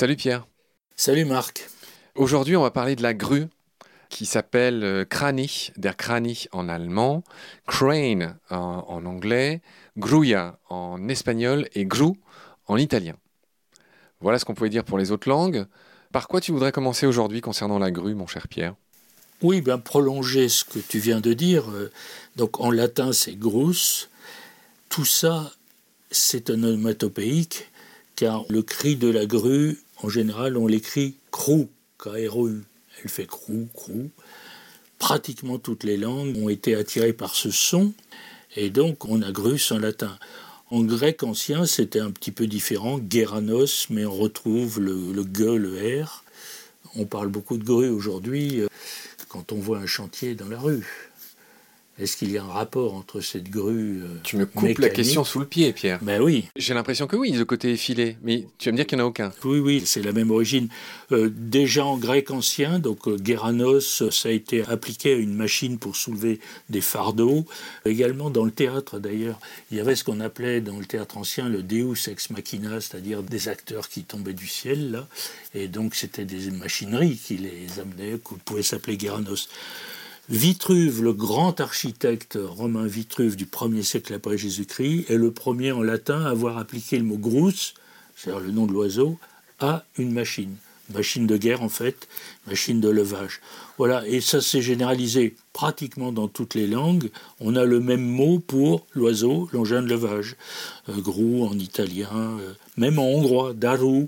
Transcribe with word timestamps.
Salut 0.00 0.16
Pierre. 0.16 0.46
Salut 0.96 1.26
Marc. 1.26 1.68
Aujourd'hui, 2.14 2.56
on 2.56 2.62
va 2.62 2.70
parler 2.70 2.96
de 2.96 3.02
la 3.02 3.12
grue 3.12 3.48
qui 4.08 4.24
s'appelle 4.24 4.82
euh, 4.82 5.04
Kranich, 5.04 5.72
der 5.76 5.94
Kranich 5.94 6.48
en 6.52 6.70
allemand, 6.70 7.22
Crane 7.66 8.38
en, 8.48 9.04
anglais, 9.04 9.60
Gruya 9.98 10.58
en 10.70 11.06
espagnol 11.10 11.68
et 11.74 11.84
Gru 11.84 12.14
en 12.66 12.78
italien. 12.78 13.14
Voilà 14.22 14.38
ce 14.38 14.46
qu'on 14.46 14.54
pouvait 14.54 14.70
dire 14.70 14.84
pour 14.84 14.96
les 14.96 15.12
autres 15.12 15.28
langues. 15.28 15.66
Par 16.12 16.28
quoi 16.28 16.40
tu 16.40 16.50
voudrais 16.50 16.72
commencer 16.72 17.04
aujourd'hui 17.04 17.42
concernant 17.42 17.78
la 17.78 17.90
grue, 17.90 18.14
mon 18.14 18.26
cher 18.26 18.48
Pierre? 18.48 18.76
Oui, 19.42 19.60
bien 19.60 19.76
prolonger 19.76 20.48
ce 20.48 20.64
que 20.64 20.78
tu 20.78 20.98
viens 20.98 21.20
de 21.20 21.34
dire. 21.34 21.70
Euh, 21.70 21.92
donc 22.36 22.58
en 22.60 22.70
latin, 22.70 23.12
c'est 23.12 23.34
grus. 23.34 24.08
Tout 24.88 25.04
ça, 25.04 25.52
c'est 26.10 26.48
un 26.48 26.62
onomatopéique, 26.62 27.70
car 28.16 28.46
le 28.48 28.62
cri 28.62 28.96
de 28.96 29.10
la 29.10 29.26
grue, 29.26 29.78
en 30.02 30.08
général, 30.08 30.56
on 30.56 30.66
l'écrit 30.66 31.16
crou, 31.30 31.68
K-R-O-U. 31.98 32.62
Elle 33.02 33.10
fait 33.10 33.26
crou, 33.26 33.68
crou. 33.74 34.10
Pratiquement 34.98 35.58
toutes 35.58 35.84
les 35.84 35.96
langues 35.96 36.36
ont 36.36 36.48
été 36.48 36.74
attirées 36.74 37.12
par 37.12 37.34
ce 37.34 37.50
son, 37.50 37.92
et 38.56 38.70
donc 38.70 39.06
on 39.06 39.22
a 39.22 39.32
grus 39.32 39.72
en 39.72 39.78
latin. 39.78 40.18
En 40.70 40.82
grec 40.82 41.22
ancien, 41.22 41.66
c'était 41.66 42.00
un 42.00 42.10
petit 42.10 42.30
peu 42.30 42.46
différent, 42.46 42.98
Guéranos, 42.98 43.88
mais 43.90 44.04
on 44.04 44.14
retrouve 44.14 44.80
le, 44.80 45.12
le 45.12 45.22
G, 45.22 45.58
le 45.58 46.02
R. 46.04 46.24
On 46.96 47.06
parle 47.06 47.28
beaucoup 47.28 47.56
de 47.56 47.64
grue 47.64 47.88
aujourd'hui 47.88 48.60
euh, 48.60 48.68
quand 49.28 49.52
on 49.52 49.56
voit 49.56 49.78
un 49.78 49.86
chantier 49.86 50.34
dans 50.34 50.48
la 50.48 50.58
rue. 50.58 50.86
Est-ce 52.00 52.16
qu'il 52.16 52.30
y 52.30 52.38
a 52.38 52.42
un 52.42 52.48
rapport 52.48 52.94
entre 52.94 53.20
cette 53.20 53.50
grue 53.50 54.02
euh, 54.02 54.06
Tu 54.22 54.38
me 54.38 54.46
coupes 54.46 54.78
la 54.78 54.88
question 54.88 55.22
sous 55.22 55.38
le 55.38 55.44
pied, 55.44 55.74
Pierre. 55.74 55.98
Ben 56.00 56.22
oui. 56.22 56.46
J'ai 56.56 56.72
l'impression 56.72 57.06
que 57.06 57.14
oui, 57.14 57.32
le 57.32 57.44
côté 57.44 57.72
effilé, 57.72 58.16
mais 58.22 58.46
tu 58.56 58.68
vas 58.68 58.72
me 58.72 58.76
dire 58.78 58.86
qu'il 58.86 58.96
n'y 58.96 59.02
en 59.02 59.06
a 59.06 59.08
aucun. 59.08 59.32
Oui, 59.44 59.58
oui, 59.58 59.82
c'est 59.84 60.00
la 60.00 60.12
même 60.12 60.30
origine. 60.30 60.68
Euh, 61.12 61.30
déjà 61.30 61.84
en 61.84 61.98
grec 61.98 62.30
ancien, 62.30 62.78
donc 62.78 63.06
euh, 63.06 63.80
ça 63.80 64.28
a 64.30 64.32
été 64.32 64.64
appliqué 64.66 65.12
à 65.12 65.16
une 65.16 65.34
machine 65.34 65.78
pour 65.78 65.94
soulever 65.94 66.40
des 66.70 66.80
fardeaux. 66.80 67.44
Également 67.84 68.30
dans 68.30 68.46
le 68.46 68.50
théâtre, 68.50 68.98
d'ailleurs, 68.98 69.38
il 69.70 69.76
y 69.76 69.80
avait 69.80 69.94
ce 69.94 70.02
qu'on 70.02 70.20
appelait 70.20 70.62
dans 70.62 70.78
le 70.78 70.86
théâtre 70.86 71.18
ancien 71.18 71.50
le 71.50 71.62
deus 71.62 72.08
ex 72.08 72.30
machina, 72.30 72.80
c'est-à-dire 72.80 73.22
des 73.22 73.48
acteurs 73.48 73.90
qui 73.90 74.04
tombaient 74.04 74.32
du 74.32 74.46
ciel, 74.46 74.90
là. 74.90 75.06
Et 75.54 75.68
donc 75.68 75.94
c'était 75.94 76.24
des 76.24 76.50
machineries 76.50 77.16
qui 77.16 77.36
les 77.36 77.78
amenaient, 77.78 78.18
qu'on 78.18 78.36
pouvait 78.36 78.62
s'appeler 78.62 78.96
Guéranos. 78.96 79.48
Vitruve, 80.30 81.02
le 81.02 81.12
grand 81.12 81.60
architecte 81.60 82.38
romain 82.40 82.86
Vitruve 82.86 83.34
du 83.34 83.46
1er 83.46 83.82
siècle 83.82 84.14
après 84.14 84.38
Jésus-Christ, 84.38 85.10
est 85.10 85.16
le 85.16 85.32
premier 85.32 85.72
en 85.72 85.82
latin 85.82 86.24
à 86.24 86.30
avoir 86.30 86.56
appliqué 86.56 86.98
le 86.98 87.02
mot 87.02 87.16
grus, 87.16 87.74
c'est-à-dire 88.14 88.40
le 88.40 88.52
nom 88.52 88.66
de 88.66 88.72
l'oiseau, 88.72 89.18
à 89.58 89.82
une 89.98 90.12
machine. 90.12 90.54
Machine 90.94 91.26
de 91.26 91.36
guerre 91.36 91.64
en 91.64 91.68
fait, 91.68 92.06
machine 92.46 92.80
de 92.80 92.88
levage. 92.88 93.40
Voilà, 93.76 94.06
et 94.06 94.20
ça 94.20 94.40
s'est 94.40 94.62
généralisé 94.62 95.34
pratiquement 95.52 96.12
dans 96.12 96.28
toutes 96.28 96.54
les 96.54 96.68
langues. 96.68 97.10
On 97.40 97.56
a 97.56 97.64
le 97.64 97.80
même 97.80 98.06
mot 98.06 98.38
pour 98.38 98.86
l'oiseau, 98.94 99.48
l'engin 99.52 99.82
de 99.82 99.88
levage. 99.88 100.36
Euh, 100.88 101.00
grou 101.00 101.44
en 101.44 101.58
italien, 101.58 102.08
euh, 102.12 102.52
même 102.76 103.00
en 103.00 103.08
hongrois, 103.08 103.52
daru. 103.52 104.06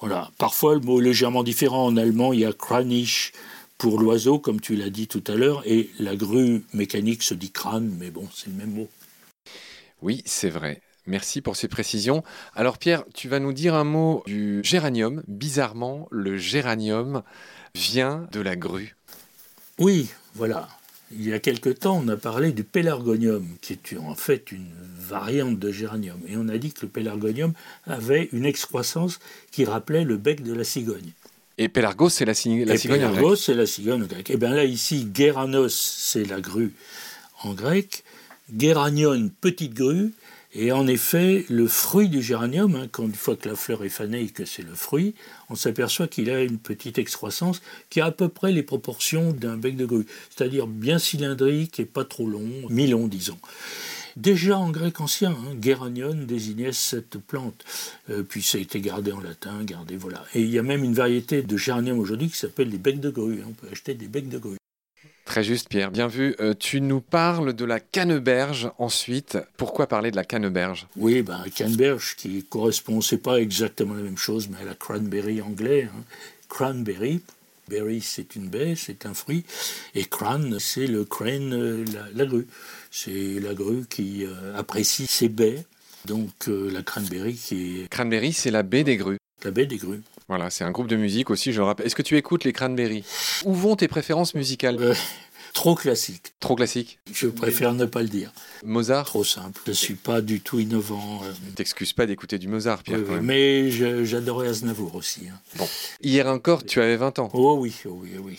Voilà, 0.00 0.32
parfois 0.38 0.74
le 0.74 0.80
mot 0.80 1.00
est 1.00 1.04
légèrement 1.04 1.44
différent. 1.44 1.86
En 1.86 1.96
allemand, 1.96 2.32
il 2.32 2.40
y 2.40 2.44
a 2.44 2.52
kranisch 2.52 3.32
pour 3.78 4.00
l'oiseau, 4.00 4.38
comme 4.38 4.60
tu 4.60 4.76
l'as 4.76 4.90
dit 4.90 5.08
tout 5.08 5.24
à 5.26 5.34
l'heure, 5.34 5.62
et 5.66 5.90
la 5.98 6.16
grue 6.16 6.64
mécanique 6.72 7.22
se 7.22 7.34
dit 7.34 7.50
crâne, 7.50 7.94
mais 7.98 8.10
bon, 8.10 8.28
c'est 8.34 8.48
le 8.48 8.54
même 8.54 8.72
mot. 8.72 8.88
Oui, 10.02 10.22
c'est 10.26 10.50
vrai. 10.50 10.80
Merci 11.06 11.42
pour 11.42 11.56
ces 11.56 11.68
précisions. 11.68 12.22
Alors 12.54 12.78
Pierre, 12.78 13.04
tu 13.12 13.28
vas 13.28 13.38
nous 13.38 13.52
dire 13.52 13.74
un 13.74 13.84
mot 13.84 14.22
du 14.26 14.60
géranium. 14.64 15.22
Bizarrement, 15.28 16.08
le 16.10 16.38
géranium 16.38 17.22
vient 17.74 18.26
de 18.32 18.40
la 18.40 18.56
grue. 18.56 18.96
Oui, 19.78 20.08
voilà. 20.34 20.68
Il 21.10 21.28
y 21.28 21.34
a 21.34 21.38
quelque 21.38 21.68
temps, 21.68 22.00
on 22.02 22.08
a 22.08 22.16
parlé 22.16 22.52
du 22.52 22.64
pélargonium, 22.64 23.46
qui 23.60 23.74
est 23.74 23.96
en 23.98 24.14
fait 24.14 24.50
une 24.50 24.72
variante 24.98 25.58
de 25.58 25.70
géranium. 25.70 26.20
Et 26.26 26.36
on 26.36 26.48
a 26.48 26.56
dit 26.56 26.72
que 26.72 26.86
le 26.86 26.88
pélargonium 26.88 27.52
avait 27.84 28.30
une 28.32 28.46
excroissance 28.46 29.18
qui 29.50 29.64
rappelait 29.64 30.04
le 30.04 30.16
bec 30.16 30.42
de 30.42 30.54
la 30.54 30.64
cigogne. 30.64 31.12
Et 31.56 31.68
Pélargos, 31.68 32.08
c'est 32.08 32.24
la, 32.24 32.34
cigogne 32.34 32.64
la 32.64 32.76
cigogne 32.76 32.98
Pélargos, 32.98 33.36
c'est 33.36 33.54
la 33.54 33.66
cigogne 33.66 34.06
grecque. 34.06 34.30
Et 34.30 34.34
eh 34.34 34.36
bien 34.36 34.54
là, 34.54 34.64
ici, 34.64 35.04
Guéranos, 35.04 35.74
c'est 35.74 36.24
la 36.24 36.40
grue 36.40 36.72
en 37.42 37.54
grec. 37.54 38.04
Géranion, 38.56 39.30
petite 39.40 39.74
grue. 39.74 40.12
Et 40.56 40.70
en 40.70 40.86
effet, 40.86 41.44
le 41.48 41.66
fruit 41.66 42.08
du 42.08 42.22
géranium, 42.22 42.76
hein, 42.76 42.86
quand 42.90 43.04
une 43.04 43.14
fois 43.14 43.34
que 43.34 43.48
la 43.48 43.56
fleur 43.56 43.82
est 43.84 43.88
fanée 43.88 44.22
et 44.22 44.28
que 44.28 44.44
c'est 44.44 44.62
le 44.62 44.74
fruit, 44.74 45.14
on 45.50 45.56
s'aperçoit 45.56 46.06
qu'il 46.06 46.30
a 46.30 46.42
une 46.42 46.58
petite 46.58 46.96
excroissance 46.98 47.60
qui 47.90 48.00
a 48.00 48.06
à 48.06 48.10
peu 48.12 48.28
près 48.28 48.52
les 48.52 48.62
proportions 48.62 49.32
d'un 49.32 49.56
bec 49.56 49.76
de 49.76 49.84
grue, 49.84 50.06
c'est-à-dire 50.30 50.68
bien 50.68 51.00
cylindrique 51.00 51.80
et 51.80 51.84
pas 51.84 52.04
trop 52.04 52.28
long, 52.28 52.48
mi-long 52.70 53.08
disons. 53.08 53.38
Déjà 54.16 54.56
en 54.58 54.70
grec 54.70 55.00
ancien, 55.00 55.32
hein, 55.32 55.56
Géranion 55.60 56.14
désignait 56.14 56.72
cette 56.72 57.18
plante. 57.18 57.64
Euh, 58.10 58.22
puis 58.22 58.42
ça 58.42 58.58
a 58.58 58.60
été 58.60 58.80
gardé 58.80 59.12
en 59.12 59.20
latin, 59.20 59.62
gardé, 59.64 59.96
voilà. 59.96 60.24
Et 60.34 60.40
il 60.40 60.50
y 60.50 60.58
a 60.58 60.62
même 60.62 60.84
une 60.84 60.94
variété 60.94 61.42
de 61.42 61.56
géranium 61.56 61.98
aujourd'hui 61.98 62.28
qui 62.28 62.36
s'appelle 62.36 62.68
les 62.68 62.78
becs 62.78 63.00
de 63.00 63.10
grue. 63.10 63.42
On 63.46 63.52
peut 63.52 63.66
acheter 63.72 63.94
des 63.94 64.06
becs 64.06 64.28
de 64.28 64.38
grue. 64.38 64.56
Très 65.24 65.42
juste, 65.42 65.68
Pierre. 65.68 65.90
Bien 65.90 66.06
vu. 66.06 66.36
Euh, 66.38 66.54
tu 66.56 66.80
nous 66.80 67.00
parles 67.00 67.54
de 67.54 67.64
la 67.64 67.80
canneberge 67.80 68.70
ensuite. 68.78 69.38
Pourquoi 69.56 69.86
parler 69.86 70.10
de 70.10 70.16
la 70.16 70.24
canneberge? 70.24 70.86
Oui, 70.96 71.22
ben, 71.22 71.42
canneberge 71.54 72.14
qui 72.16 72.44
correspond, 72.44 73.00
c'est 73.00 73.18
pas 73.18 73.40
exactement 73.40 73.94
la 73.94 74.02
même 74.02 74.18
chose, 74.18 74.48
mais 74.48 74.58
à 74.58 74.64
la 74.64 74.74
cranberry 74.74 75.40
anglais. 75.40 75.88
Hein. 75.92 76.04
Cranberry, 76.48 77.20
berry 77.68 78.00
c'est 78.00 78.36
une 78.36 78.48
baie, 78.48 78.74
c'est 78.76 79.06
un 79.06 79.14
fruit, 79.14 79.44
et 79.94 80.04
cran 80.04 80.58
c'est 80.58 80.86
le 80.86 81.04
crane, 81.04 81.52
euh, 81.52 81.84
la 82.14 82.26
grue. 82.26 82.46
C'est 82.90 83.40
la 83.40 83.54
grue 83.54 83.84
qui 83.88 84.24
euh, 84.24 84.56
apprécie 84.56 85.06
ses 85.06 85.28
baies. 85.28 85.64
Donc 86.06 86.48
euh, 86.48 86.70
la 86.70 86.82
cranberry 86.82 87.34
qui 87.34 87.80
est... 87.80 87.88
Cranberry, 87.88 88.32
c'est 88.32 88.50
la 88.50 88.62
baie 88.62 88.84
des 88.84 88.96
grues. 88.96 89.18
La 89.42 89.50
baie 89.50 89.66
des 89.66 89.78
grues. 89.78 90.02
Voilà, 90.28 90.50
c'est 90.50 90.64
un 90.64 90.70
groupe 90.70 90.86
de 90.86 90.96
musique 90.96 91.30
aussi, 91.30 91.52
je 91.52 91.58
le 91.58 91.64
rappelle. 91.64 91.86
Est-ce 91.86 91.94
que 91.94 92.02
tu 92.02 92.16
écoutes 92.16 92.44
les 92.44 92.52
cranberries? 92.52 93.04
Où 93.44 93.54
vont 93.54 93.76
tes 93.76 93.88
préférences 93.88 94.34
musicales? 94.34 94.76
Euh, 94.80 94.94
Trop 95.54 95.76
classique. 95.76 96.34
Trop 96.40 96.56
classique 96.56 96.98
Je 97.12 97.28
préfère 97.28 97.72
ne 97.74 97.86
pas 97.86 98.02
le 98.02 98.08
dire. 98.08 98.32
Mozart 98.64 99.06
Trop 99.06 99.24
simple. 99.24 99.60
Je 99.64 99.70
ne 99.70 99.74
suis 99.76 99.94
pas 99.94 100.20
du 100.20 100.40
tout 100.40 100.58
innovant. 100.58 101.22
Ne 101.46 101.52
t'excuses 101.52 101.92
pas 101.92 102.06
d'écouter 102.06 102.38
du 102.38 102.48
Mozart, 102.48 102.82
Pierre. 102.82 102.98
mais 103.22 103.70
j'adorais 103.70 104.48
Aznavour 104.48 104.96
aussi. 104.96 105.28
Hein. 105.32 105.38
Bon. 105.56 105.68
Hier 106.02 106.26
encore, 106.26 106.64
tu 106.64 106.80
avais 106.82 106.96
20 106.96 107.20
ans. 107.20 107.30
Oh 107.32 107.56
oui, 107.58 107.74
oh 107.86 107.96
oui, 108.02 108.10
oh 108.18 108.22
oui. 108.24 108.38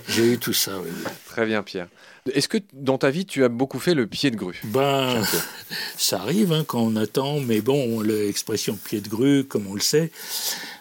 J'ai 0.08 0.32
eu 0.32 0.38
tout 0.38 0.54
ça, 0.54 0.80
oui. 0.80 0.90
Très 1.26 1.44
bien, 1.44 1.62
Pierre. 1.62 1.88
Est-ce 2.32 2.48
que 2.48 2.58
dans 2.72 2.98
ta 2.98 3.10
vie, 3.10 3.26
tu 3.26 3.44
as 3.44 3.48
beaucoup 3.48 3.78
fait 3.78 3.94
le 3.94 4.06
pied 4.06 4.30
de 4.30 4.36
grue? 4.36 4.60
Ben, 4.64 5.22
ça 5.96 6.20
arrive 6.20 6.52
hein, 6.52 6.64
quand 6.66 6.80
on 6.80 6.96
attend, 6.96 7.40
mais 7.40 7.60
bon, 7.60 8.00
l'expression 8.00 8.76
pied 8.76 9.00
de 9.00 9.08
grue, 9.08 9.44
comme 9.44 9.66
on 9.66 9.74
le 9.74 9.80
sait, 9.80 10.10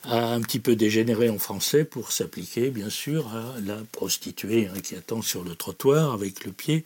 a 0.04 0.34
un 0.34 0.42
petit 0.42 0.60
peu 0.60 0.76
dégénéré 0.76 1.30
en 1.30 1.38
français 1.38 1.86
pour 1.86 2.12
s'appliquer, 2.12 2.70
bien 2.70 2.90
sûr, 2.90 3.28
à 3.36 3.60
la 3.66 3.78
prostituée 3.92 4.68
hein, 4.68 4.80
qui 4.82 4.96
attend 4.96 5.22
sur 5.22 5.44
le 5.44 5.56
trottoir 5.56 6.14
avec 6.14 6.46
le 6.46 6.52
pied. 6.52 6.84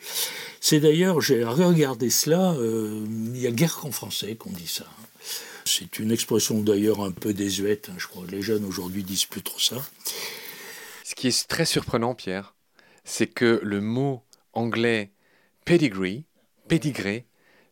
C'est 0.61 0.79
d'ailleurs, 0.79 1.21
j'ai 1.21 1.43
regardé 1.43 2.09
cela, 2.09 2.53
euh, 2.53 3.05
il 3.33 3.39
y 3.39 3.47
a 3.47 3.51
guère 3.51 3.77
qu'en 3.77 3.91
français 3.91 4.35
qu'on 4.35 4.51
dit 4.51 4.67
ça. 4.67 4.85
Hein. 4.87 5.05
C'est 5.65 5.99
une 5.99 6.11
expression 6.11 6.59
d'ailleurs 6.61 7.01
un 7.01 7.11
peu 7.11 7.33
désuète, 7.33 7.91
je 7.97 8.07
crois 8.07 8.25
que 8.25 8.31
les 8.31 8.41
jeunes 8.41 8.65
aujourd'hui 8.65 9.03
disent 9.03 9.25
plus 9.25 9.43
trop 9.43 9.59
ça. 9.59 9.77
Ce 11.03 11.15
qui 11.15 11.27
est 11.27 11.47
très 11.47 11.65
surprenant, 11.65 12.15
Pierre, 12.15 12.55
c'est 13.03 13.27
que 13.27 13.59
le 13.63 13.81
mot 13.81 14.23
anglais 14.59 15.11
pedigree, 15.65 16.25
pédigré, 16.67 17.25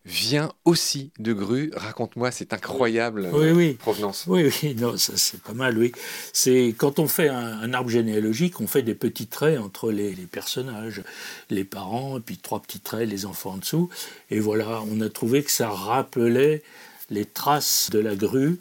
vient 0.06 0.54
aussi 0.63 1.12
de 1.19 1.34
grue. 1.34 1.72
Raconte-moi 1.75 2.31
cette 2.31 2.54
incroyable 2.54 3.30
oui, 3.34 3.74
provenance. 3.74 4.24
Oui, 4.28 4.50
oui, 4.63 4.75
non, 4.80 4.95
c'est 4.98 5.42
pas 5.42 5.54
mal, 5.54 5.78
oui. 5.78 5.92
C'est 6.31 6.74
quand 6.78 7.00
on 7.00 7.07
fait 7.07 7.28
un, 7.28 7.74
arbre 7.74 7.89
généalogique, 7.89 8.62
on 8.62 8.68
fait 8.68 8.84
des 8.84 8.95
petits 8.95 9.28
traits 9.28 9.60
entre 9.60 9.92
les, 9.92 10.16
les, 10.16 10.25
personnages, 10.25 11.04
les 11.50 11.66
parents, 11.66 12.18
et 12.18 12.22
puis 12.22 12.38
trois 12.38 12.62
petits 12.62 12.80
traits, 12.80 13.10
les 13.10 13.25
enfants 13.25 13.51
en 13.54 13.57
dessous. 13.57 13.90
Et 14.31 14.40
voilà, 14.40 14.81
on 14.90 15.01
a 15.01 15.10
trouvé 15.10 15.44
que 15.44 15.51
ça 15.51 15.69
rappelait 15.69 16.63
les 17.10 17.25
traces 17.25 17.90
de 17.92 18.00
la 18.00 18.16
grue 18.16 18.60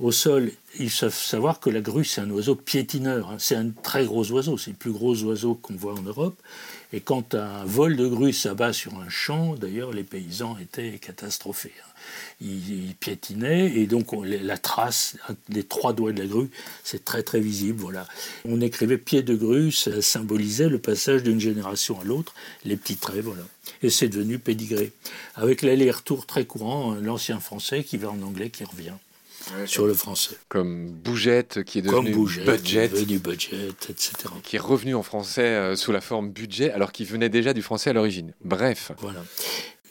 au 0.00 0.12
sol, 0.12 0.50
il 0.78 0.88
faut 0.88 1.10
savoir 1.10 1.60
que 1.60 1.68
la 1.68 1.80
grue, 1.80 2.04
c'est 2.04 2.22
un 2.22 2.30
oiseau 2.30 2.54
piétineur. 2.54 3.30
Hein. 3.30 3.36
C'est 3.38 3.56
un 3.56 3.70
très 3.70 4.06
gros 4.06 4.30
oiseau, 4.32 4.56
c'est 4.56 4.70
le 4.70 4.76
plus 4.76 4.92
gros 4.92 5.14
oiseau 5.24 5.54
qu'on 5.54 5.74
voit 5.74 5.94
en 5.94 6.02
Europe. 6.02 6.40
Et 6.92 7.00
quand 7.00 7.34
un 7.34 7.64
vol 7.64 7.96
de 7.96 8.06
grue 8.06 8.32
s'abat 8.32 8.72
sur 8.72 8.98
un 8.98 9.08
champ, 9.08 9.54
d'ailleurs, 9.54 9.92
les 9.92 10.02
paysans 10.02 10.56
étaient 10.58 10.98
catastrophés. 10.98 11.72
Hein. 11.78 11.90
Ils, 12.40 12.94
piétinaient 12.98 13.72
et 13.76 13.86
donc 13.86 14.08
la 14.24 14.56
trace, 14.56 15.16
les 15.48 15.64
trois 15.64 15.92
doigts 15.92 16.12
de 16.12 16.22
la 16.22 16.26
grue, 16.26 16.50
c'est 16.82 17.04
très 17.04 17.22
très 17.22 17.40
visible. 17.40 17.78
Voilà. 17.80 18.06
On 18.46 18.60
écrivait 18.60 18.98
pied 18.98 19.22
de 19.22 19.34
grue, 19.34 19.70
ça 19.70 20.00
symbolisait 20.00 20.68
le 20.68 20.78
passage 20.78 21.22
d'une 21.22 21.40
génération 21.40 22.00
à 22.00 22.04
l'autre, 22.04 22.34
les 22.64 22.76
petits 22.76 22.96
traits, 22.96 23.22
voilà. 23.22 23.42
Et 23.82 23.90
c'est 23.90 24.08
devenu 24.08 24.38
pédigré. 24.38 24.92
Avec 25.34 25.62
l'aller-retour 25.62 26.26
très 26.26 26.46
courant, 26.46 26.94
l'ancien 26.94 27.38
français 27.38 27.84
qui 27.84 27.98
va 27.98 28.10
en 28.10 28.22
anglais 28.22 28.50
qui 28.50 28.64
revient. 28.64 28.94
Sur 29.66 29.86
le 29.86 29.94
français. 29.94 30.36
Comme 30.48 30.90
Bougette 30.90 31.64
qui 31.64 31.78
est 31.78 31.82
devenu 31.82 32.12
budget, 32.12 32.88
qui 32.88 33.18
budget, 33.18 33.68
etc. 33.88 34.12
Qui 34.42 34.56
est 34.56 34.60
revenu 34.60 34.94
en 34.94 35.02
français 35.02 35.42
euh, 35.42 35.76
sous 35.76 35.92
la 35.92 36.00
forme 36.00 36.30
budget 36.30 36.70
alors 36.70 36.92
qu'il 36.92 37.06
venait 37.06 37.28
déjà 37.28 37.52
du 37.52 37.62
français 37.62 37.90
à 37.90 37.92
l'origine. 37.92 38.32
Bref. 38.44 38.92
Voilà. 38.98 39.24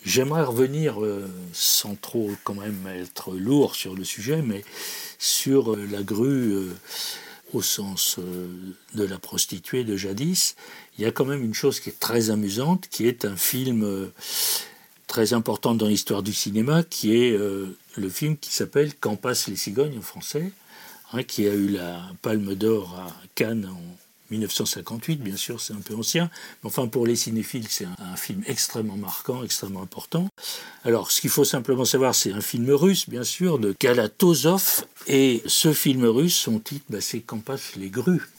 J'aimerais 0.06 0.44
revenir, 0.44 1.04
euh, 1.04 1.28
sans 1.52 1.96
trop 1.96 2.32
quand 2.44 2.56
même 2.56 2.88
être 2.88 3.34
lourd 3.34 3.76
sur 3.76 3.96
le 3.96 4.04
sujet, 4.04 4.42
mais 4.42 4.64
sur 5.18 5.74
euh, 5.74 5.88
la 5.92 6.04
grue 6.04 6.70
au 7.54 7.62
sens 7.62 8.20
de 8.94 9.04
la 9.04 9.18
prostituée 9.18 9.84
de 9.84 9.98
jadis. 9.98 10.56
Il 10.98 11.04
y 11.04 11.08
a 11.08 11.12
quand 11.12 11.26
même 11.26 11.44
une 11.44 11.56
chose 11.56 11.80
qui 11.80 11.90
est 11.90 12.00
très 12.00 12.30
amusante, 12.30 12.88
qui 12.90 13.08
est 13.08 13.26
un 13.26 13.36
film 13.36 14.12
très 15.10 15.34
important 15.34 15.76
dans 15.76 15.88
l'histoire 15.88 16.24
du 16.24 16.32
cinéma, 16.34 16.84
qui 16.84 17.18
est 17.18 17.36
le 17.36 18.10
film 18.10 18.38
qui 18.38 18.54
s'appelle 18.54 18.94
Quand 19.00 19.18
passent 19.18 19.48
les 19.48 19.58
cigognes 19.58 19.98
en 19.98 20.02
français, 20.02 20.54
hein, 21.12 21.24
qui 21.24 21.48
a 21.48 21.54
eu 21.54 21.68
la 21.68 22.00
Palme 22.22 22.56
d'Or 22.56 22.96
à 22.98 23.12
Cannes 23.36 23.68
en 23.70 23.98
1958, 24.32 25.18
bien 25.18 25.36
sûr, 25.36 25.60
c'est 25.60 25.74
un 25.74 25.82
peu 25.82 25.96
ancien, 25.96 26.30
mais 26.64 26.68
enfin 26.68 26.88
pour 26.88 27.08
les 27.08 27.16
cinéphiles, 27.16 27.68
c'est 27.68 27.86
un, 27.86 28.16
film 28.16 28.44
extrêmement 28.46 28.98
marquant, 28.98 29.44
extrêmement 29.44 29.82
important. 29.82 30.28
Alors, 30.84 31.12
ce 31.12 31.22
qu'il 31.22 31.32
faut 31.32 31.44
simplement 31.44 31.86
savoir, 31.86 32.14
c'est 32.14 32.32
un 32.32 32.42
film 32.42 32.70
russe, 32.72 33.10
bien 33.10 33.24
sûr, 33.24 33.58
de 33.58 33.74
Kalatozov, 33.74 34.86
et 35.08 35.42
ce 35.48 35.74
film 35.74 36.06
russe, 36.06 36.36
son 36.36 36.60
titre, 36.60 36.86
bah, 36.90 37.02
c'est 37.02 37.22
Quand 37.22 37.40
passent 37.40 37.76
les 37.76 37.90
grues. 37.90 38.30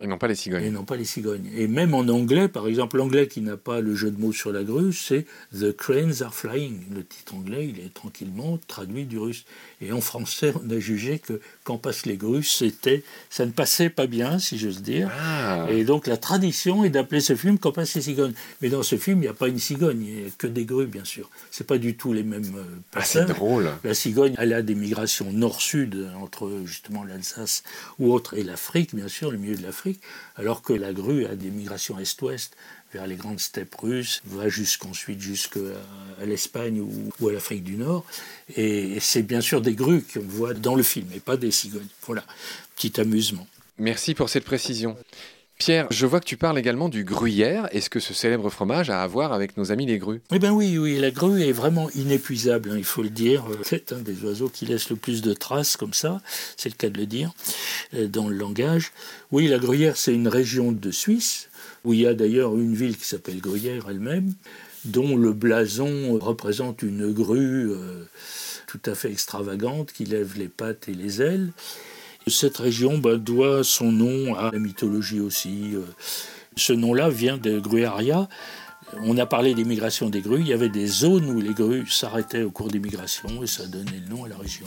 Et 0.00 0.06
non 0.06 0.18
pas 0.18 0.28
les 0.28 0.34
cigognes. 0.34 0.62
Et 0.64 0.70
non 0.70 0.84
pas 0.84 0.96
les 0.96 1.06
cigognes. 1.06 1.50
Et 1.56 1.68
même 1.68 1.94
en 1.94 2.06
anglais, 2.08 2.48
par 2.48 2.66
exemple, 2.68 2.98
l'anglais 2.98 3.28
qui 3.28 3.40
n'a 3.40 3.56
pas 3.56 3.80
le 3.80 3.94
jeu 3.94 4.10
de 4.10 4.20
mots 4.20 4.32
sur 4.32 4.52
la 4.52 4.62
grue, 4.62 4.92
c'est 4.92 5.24
The 5.58 5.74
Cranes 5.74 6.22
Are 6.22 6.34
Flying. 6.34 6.82
Le 6.94 7.02
titre 7.02 7.34
anglais, 7.34 7.66
il 7.66 7.80
est 7.82 7.94
tranquillement 7.94 8.58
traduit 8.68 9.06
du 9.06 9.18
russe. 9.18 9.46
Et 9.80 9.92
en 9.92 10.02
français, 10.02 10.52
on 10.62 10.70
a 10.70 10.78
jugé 10.78 11.18
que 11.18 11.40
quand 11.64 11.78
passent 11.78 12.04
les 12.04 12.18
grues, 12.18 12.42
c'était, 12.42 13.04
ça 13.30 13.46
ne 13.46 13.52
passait 13.52 13.88
pas 13.88 14.06
bien, 14.06 14.38
si 14.38 14.58
j'ose 14.58 14.82
dire. 14.82 15.10
Ah. 15.18 15.66
Et 15.70 15.84
donc 15.84 16.06
la 16.06 16.18
tradition 16.18 16.84
est 16.84 16.90
d'appeler 16.90 17.20
ce 17.20 17.34
film 17.34 17.58
Quand 17.58 17.72
passent 17.72 17.94
les 17.94 18.02
cigognes. 18.02 18.34
Mais 18.60 18.68
dans 18.68 18.82
ce 18.82 18.96
film, 18.96 19.18
il 19.18 19.22
n'y 19.22 19.28
a 19.28 19.34
pas 19.34 19.48
une 19.48 19.58
cigogne, 19.58 20.02
il 20.02 20.14
n'y 20.14 20.26
a 20.26 20.30
que 20.36 20.46
des 20.46 20.66
grues, 20.66 20.86
bien 20.86 21.04
sûr. 21.04 21.30
C'est 21.50 21.66
pas 21.66 21.78
du 21.78 21.96
tout 21.96 22.12
les 22.12 22.22
mêmes 22.22 22.44
euh, 22.56 22.64
ah, 22.94 23.02
c'est 23.02 23.24
drôle. 23.24 23.70
La 23.82 23.94
cigogne, 23.94 24.34
elle 24.36 24.52
a 24.52 24.60
des 24.60 24.74
migrations 24.74 25.32
nord-sud 25.32 26.06
entre 26.20 26.50
justement 26.66 27.02
l'Alsace 27.02 27.62
ou 27.98 28.12
autre, 28.12 28.34
et 28.34 28.42
l'Afrique, 28.42 28.94
bien 28.94 29.08
sûr, 29.08 29.30
le 29.30 29.38
milieu 29.38 29.56
de 29.56 29.62
l'Afrique, 29.62 29.85
alors 30.36 30.62
que 30.62 30.72
la 30.72 30.92
grue 30.92 31.26
a 31.26 31.34
des 31.34 31.50
migrations 31.50 31.98
est-ouest 31.98 32.56
vers 32.92 33.06
les 33.06 33.16
grandes 33.16 33.40
steppes 33.40 33.74
russes, 33.74 34.22
va 34.26 34.48
jusqu'ensuite 34.48 35.20
jusqu'à 35.20 35.58
l'Espagne 36.24 36.80
ou, 36.80 37.28
à 37.28 37.32
l'Afrique 37.32 37.64
du 37.64 37.76
Nord. 37.76 38.04
Et, 38.56 38.98
c'est 39.00 39.22
bien 39.22 39.40
sûr 39.40 39.60
des 39.60 39.74
grues 39.74 40.02
qu'on 40.02 40.20
voit 40.20 40.54
dans 40.54 40.74
le 40.74 40.82
film, 40.82 41.08
et 41.14 41.20
pas 41.20 41.36
des 41.36 41.50
cigognes. 41.50 41.88
Voilà, 42.02 42.24
petit 42.76 43.00
amusement. 43.00 43.46
Merci 43.78 44.14
pour 44.14 44.28
cette 44.28 44.44
précision. 44.44 44.96
Pierre, 45.58 45.86
je 45.90 46.04
vois 46.04 46.20
que 46.20 46.26
tu 46.26 46.36
parles 46.36 46.58
également 46.58 46.90
du 46.90 47.02
gruyère. 47.02 47.66
Est-ce 47.72 47.88
que 47.88 47.98
ce 47.98 48.12
célèbre 48.12 48.50
fromage 48.50 48.90
a 48.90 49.02
à 49.02 49.06
voir 49.06 49.32
avec 49.32 49.56
nos 49.56 49.72
amis 49.72 49.86
les 49.86 49.98
grues? 49.98 50.20
Eh 50.30 50.38
bien 50.38 50.52
oui, 50.52 50.76
oui, 50.76 50.98
la 50.98 51.10
grue 51.10 51.42
est 51.42 51.52
vraiment 51.52 51.88
inépuisable, 51.94 52.72
hein, 52.72 52.76
il 52.76 52.84
faut 52.84 53.02
le 53.02 53.08
dire. 53.08 53.42
C'est 53.62 53.92
un 53.92 53.98
des 53.98 54.22
oiseaux 54.22 54.50
qui 54.50 54.66
laisse 54.66 54.90
le 54.90 54.96
plus 54.96 55.22
de 55.22 55.32
traces 55.32 55.78
comme 55.78 55.94
ça, 55.94 56.20
c'est 56.58 56.68
le 56.68 56.74
cas 56.74 56.90
de 56.90 56.98
le 56.98 57.06
dire, 57.06 57.32
euh, 57.94 58.06
dans 58.06 58.28
le 58.28 58.36
langage. 58.36 58.92
Oui, 59.32 59.48
la 59.48 59.58
gruyère, 59.58 59.96
c'est 59.96 60.14
une 60.14 60.28
région 60.28 60.72
de 60.72 60.90
Suisse, 60.90 61.48
où 61.84 61.94
il 61.94 62.00
y 62.00 62.06
a 62.06 62.12
d'ailleurs 62.12 62.54
une 62.54 62.74
ville 62.74 62.98
qui 62.98 63.06
s'appelle 63.06 63.40
Gruyère 63.40 63.86
elle-même, 63.88 64.34
dont 64.84 65.16
le 65.16 65.32
blason 65.32 66.18
représente 66.20 66.82
une 66.82 67.12
grue 67.12 67.70
euh, 67.70 68.04
tout 68.66 68.80
à 68.84 68.94
fait 68.94 69.10
extravagante 69.10 69.90
qui 69.92 70.04
lève 70.04 70.34
les 70.36 70.48
pattes 70.48 70.88
et 70.88 70.94
les 70.94 71.22
ailes. 71.22 71.52
Cette 72.28 72.56
région 72.56 72.98
bah, 72.98 73.18
doit 73.18 73.62
son 73.62 73.92
nom 73.92 74.34
à 74.34 74.50
la 74.50 74.58
mythologie 74.58 75.20
aussi. 75.20 75.76
Euh. 75.76 75.82
Ce 76.56 76.72
nom-là 76.72 77.08
vient 77.08 77.38
de 77.38 77.60
Gruaria. 77.60 78.28
On 79.04 79.16
a 79.16 79.26
parlé 79.26 79.54
des 79.54 79.62
migrations 79.62 80.10
des 80.10 80.22
grues. 80.22 80.40
Il 80.40 80.48
y 80.48 80.52
avait 80.52 80.68
des 80.68 80.88
zones 80.88 81.30
où 81.30 81.40
les 81.40 81.54
grues 81.54 81.86
s'arrêtaient 81.86 82.42
au 82.42 82.50
cours 82.50 82.66
des 82.66 82.80
migrations 82.80 83.44
et 83.44 83.46
ça 83.46 83.68
donnait 83.68 84.02
le 84.04 84.08
nom 84.08 84.24
à 84.24 84.28
la 84.28 84.38
région. 84.38 84.66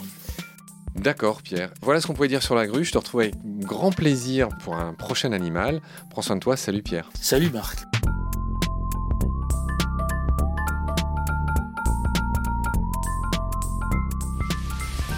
D'accord, 0.94 1.42
Pierre. 1.42 1.70
Voilà 1.82 2.00
ce 2.00 2.06
qu'on 2.06 2.14
pouvait 2.14 2.28
dire 2.28 2.42
sur 2.42 2.54
la 2.54 2.66
grue. 2.66 2.82
Je 2.82 2.92
te 2.92 2.98
retrouve 2.98 3.20
avec 3.20 3.34
grand 3.58 3.92
plaisir 3.92 4.48
pour 4.64 4.76
un 4.76 4.94
prochain 4.94 5.32
animal. 5.32 5.82
Prends 6.08 6.22
soin 6.22 6.36
de 6.36 6.40
toi. 6.40 6.56
Salut, 6.56 6.82
Pierre. 6.82 7.10
Salut, 7.20 7.50
Marc. 7.50 7.80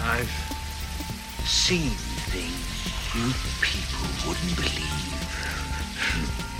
I've 0.05 0.29
seen 1.45 1.89
things 2.33 3.13
you 3.13 3.31
people 3.61 4.09
wouldn't 4.27 4.55
believe. 4.55 6.52